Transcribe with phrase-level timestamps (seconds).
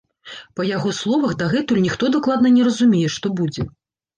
[0.59, 3.71] Па яго словах, дагэтуль ніхто дакладна не разумее, што будзе.